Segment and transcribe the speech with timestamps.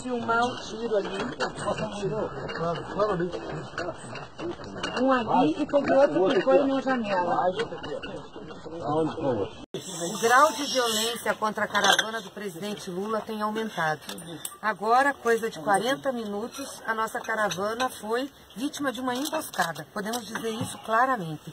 [0.00, 1.08] filmar o tiro ali.
[5.00, 7.50] Um ali e teve outro que foi na janela.
[10.12, 14.00] O grau de violência contra a caravana do presidente Lula tem aumentado.
[14.60, 19.86] Agora, coisa de 40 minutos, a nossa caravana foi vítima de uma emboscada.
[19.92, 21.52] Podemos dizer isso claramente.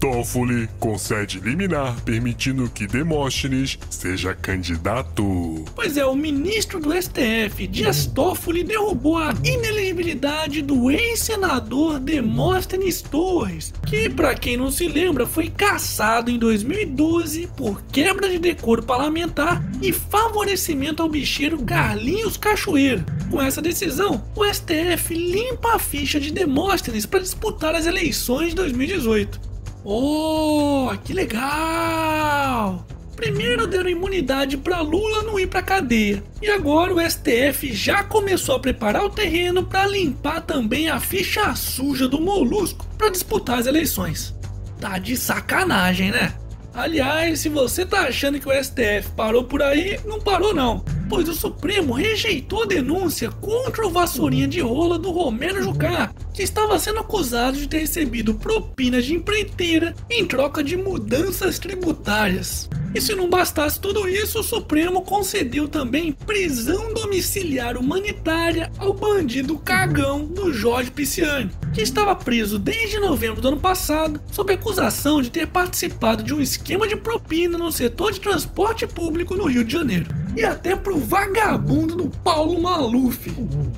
[0.00, 5.62] Toffoli concede liminar permitindo que Demóstenes seja candidato.
[5.74, 13.74] Pois é, o ministro do STF, Dias Toffoli, derrubou a inelegibilidade do ex-senador Demóstenes Torres,
[13.86, 19.62] que, para quem não se lembra, foi caçado em 2012 por quebra de decoro parlamentar
[19.82, 23.04] e favorecimento ao bicheiro Carlinhos Cachoeiro.
[23.30, 28.54] Com essa decisão, o STF limpa a ficha de Demóstenes para disputar as eleições de
[28.56, 29.49] 2018.
[29.84, 32.86] Oh, que legal!
[33.16, 36.22] Primeiro deram imunidade para Lula não ir para cadeia.
[36.40, 41.54] E agora o STF já começou a preparar o terreno para limpar também a ficha
[41.54, 44.34] suja do Molusco para disputar as eleições.
[44.80, 46.34] Tá de sacanagem, né?
[46.72, 51.28] Aliás, se você tá achando que o STF parou por aí, não parou não, pois
[51.28, 56.78] o Supremo rejeitou a denúncia contra o vassourinha de rola do Romero Jucá, que estava
[56.78, 62.68] sendo acusado de ter recebido propinas de empreiteira em troca de mudanças tributárias.
[62.94, 69.56] E se não bastasse tudo isso, o Supremo concedeu também prisão domiciliar humanitária ao bandido
[69.58, 75.30] cagão do Jorge Pisciani, que estava preso desde novembro do ano passado sob acusação de
[75.30, 79.72] ter participado de um esquema de propina no setor de transporte público no Rio de
[79.72, 80.19] Janeiro.
[80.36, 83.30] E até pro vagabundo do Paulo Maluf.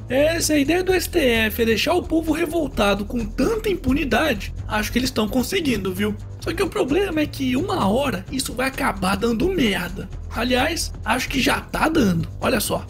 [0.08, 4.52] Essa é a ideia do STF, é deixar o povo revoltado com tanta impunidade.
[4.68, 6.14] Acho que eles estão conseguindo, viu?
[6.40, 10.08] Só que o problema é que uma hora isso vai acabar dando merda.
[10.30, 12.28] Aliás, acho que já tá dando.
[12.40, 12.86] Olha só.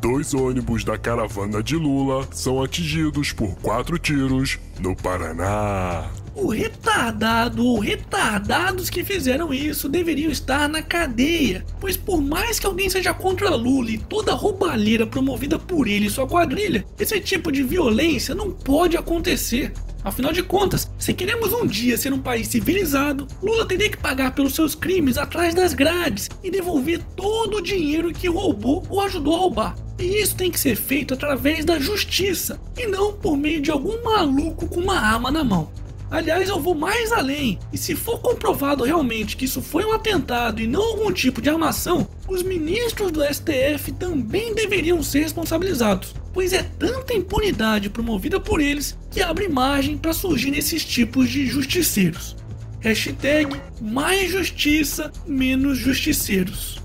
[0.00, 6.10] Dois ônibus da caravana de Lula são atingidos por quatro tiros no Paraná.
[6.34, 12.66] O retardado ou retardados que fizeram isso deveriam estar na cadeia, pois por mais que
[12.66, 17.20] alguém seja contra Lula e toda a roubalheira promovida por ele e sua quadrilha, esse
[17.20, 19.72] tipo de violência não pode acontecer.
[20.04, 24.34] Afinal de contas, se queremos um dia ser um país civilizado, Lula teria que pagar
[24.34, 29.34] pelos seus crimes atrás das grades e devolver todo o dinheiro que roubou ou ajudou
[29.36, 29.76] a roubar.
[29.98, 34.02] E isso tem que ser feito através da justiça e não por meio de algum
[34.02, 35.70] maluco com uma arma na mão.
[36.12, 40.60] Aliás, eu vou mais além, e se for comprovado realmente que isso foi um atentado
[40.60, 46.52] e não algum tipo de armação, os ministros do STF também deveriam ser responsabilizados, pois
[46.52, 52.36] é tanta impunidade promovida por eles que abre margem para surgir esses tipos de justiceiros.
[52.80, 56.78] Hashtag mais justiça, menos justiceiros.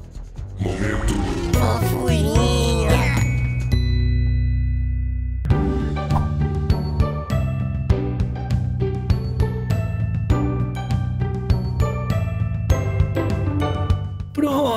[0.58, 1.14] Momento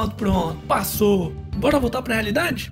[0.00, 1.32] Pronto, pronto, passou.
[1.56, 2.70] Bora voltar pra realidade?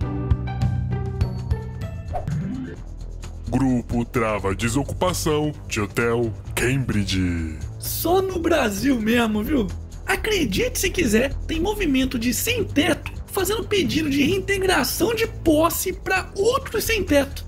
[3.50, 7.58] Grupo trava desocupação de hotel Cambridge.
[7.78, 9.66] Só no Brasil mesmo, viu?
[10.06, 16.30] Acredite se quiser, tem movimento de sem teto fazendo pedido de reintegração de posse para
[16.34, 17.44] outros sem teto.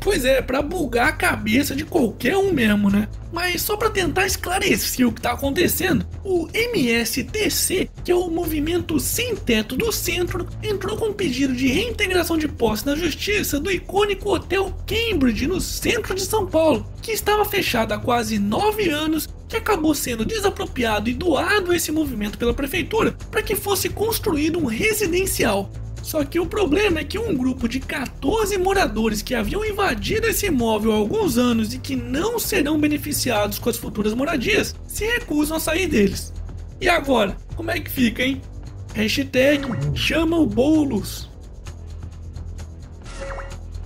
[0.00, 3.06] Pois é, para bugar a cabeça de qualquer um mesmo, né?
[3.30, 8.98] Mas só para tentar esclarecer o que tá acontecendo, o MSTC, que é o Movimento
[8.98, 13.70] Sem Teto do Centro, entrou com um pedido de reintegração de posse na justiça do
[13.70, 19.28] icônico Hotel Cambridge, no centro de São Paulo, que estava fechado há quase nove anos
[19.48, 24.58] que acabou sendo desapropriado e doado a esse movimento pela prefeitura para que fosse construído
[24.58, 25.70] um residencial.
[26.10, 30.46] Só que o problema é que um grupo de 14 moradores que haviam invadido esse
[30.46, 35.56] imóvel há alguns anos e que não serão beneficiados com as futuras moradias se recusam
[35.56, 36.32] a sair deles.
[36.80, 38.42] E agora, como é que fica, hein?
[38.92, 39.62] Hashtag
[39.94, 41.30] chama o Boulos.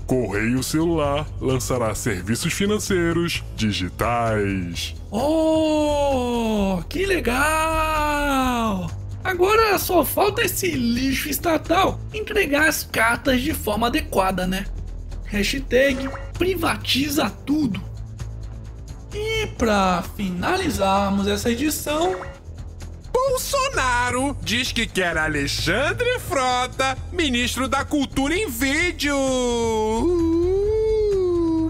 [0.07, 4.95] Correio Celular lançará serviços financeiros digitais.
[5.11, 8.91] Oh, que legal!
[9.25, 14.67] Agora só falta esse lixo estatal entregar as cartas de forma adequada, né?
[15.25, 17.83] Hashtag privatiza tudo.
[19.15, 22.15] E para finalizarmos essa edição,
[23.11, 29.17] Bolsonaro diz que quer Alexandre Frota, ministro da Cultura em vídeo.
[29.97, 30.35] Uh,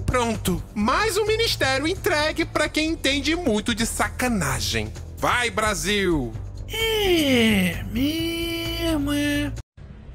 [0.05, 4.93] Pronto, mais um ministério entregue para quem entende muito de sacanagem.
[5.19, 6.33] Vai, Brasil!
[6.73, 9.53] É, mesmo, é.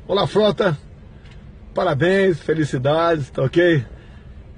[0.07, 0.77] Olá, frota.
[1.73, 3.85] Parabéns, felicidades, tá ok?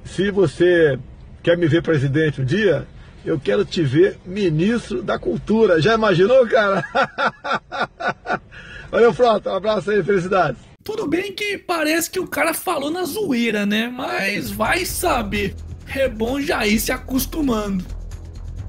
[0.06, 0.98] Se você
[1.44, 2.88] quer me ver presidente um dia,
[3.26, 5.82] eu quero te ver ministro da cultura.
[5.82, 6.84] Já imaginou, cara?
[8.90, 9.52] Valeu, frota.
[9.52, 10.62] Um abraço aí, felicidades.
[10.84, 13.88] Tudo bem que parece que o cara falou na zoeira, né?
[13.88, 15.56] Mas vai saber.
[15.94, 18.01] É bom já ir se acostumando.